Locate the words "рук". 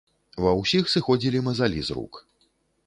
2.01-2.13